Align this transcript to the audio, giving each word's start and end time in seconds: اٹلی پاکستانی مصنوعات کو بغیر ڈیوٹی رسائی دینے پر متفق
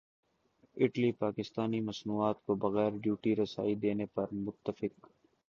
اٹلی 0.77 1.11
پاکستانی 1.19 1.79
مصنوعات 1.81 2.37
کو 2.45 2.55
بغیر 2.63 2.91
ڈیوٹی 3.03 3.35
رسائی 3.35 3.75
دینے 3.75 4.05
پر 4.13 4.33
متفق 4.37 4.93